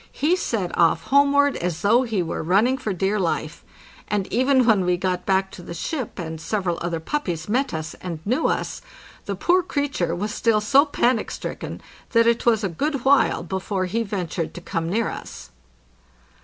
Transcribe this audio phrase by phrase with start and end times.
[0.11, 3.63] He set off homeward as though he were running for dear life;
[4.07, 7.93] and even when we got back to the ship and several other puppies met us
[8.01, 8.81] and knew us,
[9.27, 11.81] the poor creature was still so panic stricken
[12.13, 15.51] that it was a good while before he ventured to come near us.